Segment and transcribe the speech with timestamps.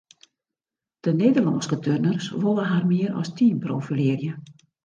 [0.99, 4.35] De Nederlânske turners wolle har mear as team profilearje.